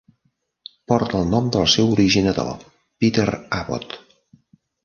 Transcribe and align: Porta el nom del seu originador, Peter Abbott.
Porta 0.91 1.19
el 1.25 1.29
nom 1.33 1.51
del 1.57 1.69
seu 1.75 1.93
originador, 1.97 2.57
Peter 3.05 3.29
Abbott. 3.63 3.99